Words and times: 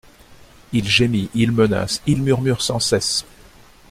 Il 0.73 0.89
gémit, 0.89 1.29
il 1.35 1.51
menace, 1.51 2.01
il 2.07 2.23
murmure 2.23 2.63
sans 2.63 2.79
cesse. 2.79 3.23